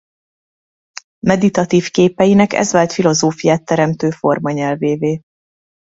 Meditatív 1.27 1.89
képeinek 1.89 2.53
ez 2.53 2.71
vált 2.71 2.93
filozófiát 2.93 3.65
teremtő 3.65 4.09
formanyelvévé. 4.09 5.21